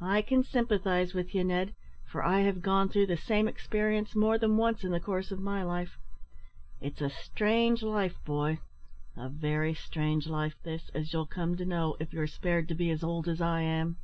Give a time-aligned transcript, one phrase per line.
[0.00, 1.74] "I can sympathise with you, Ned,
[2.06, 5.38] for I have gone through the same experience more than once in the course of
[5.38, 5.98] my life.
[6.80, 8.60] It's a strange life, boy,
[9.18, 12.88] a very strange life this, as you'll come to know, if you're spared to be
[12.90, 13.98] as old as I am."